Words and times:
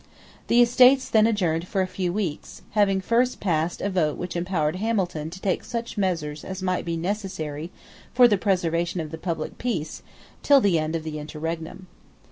The 0.47 0.63
Estates 0.63 1.07
then 1.07 1.27
adjourned 1.27 1.67
for 1.67 1.81
a 1.81 1.85
few 1.87 2.11
weeks, 2.11 2.63
having 2.71 3.01
first 3.01 3.39
passed 3.39 3.81
a 3.81 3.89
vote 3.91 4.17
which 4.17 4.35
empowered 4.35 4.77
Hamilton 4.77 5.29
to 5.29 5.39
take 5.39 5.63
such 5.63 5.95
measures 5.95 6.43
as 6.43 6.63
might 6.63 6.85
be 6.85 6.97
necessary 6.97 7.69
for 8.11 8.27
the 8.27 8.35
preservation 8.35 8.99
of 8.99 9.11
the 9.11 9.19
public 9.19 9.59
peace 9.59 10.01
till 10.41 10.59
the 10.59 10.79
end 10.79 10.95
of 10.95 11.03
the 11.03 11.19
interregnum. 11.19 11.85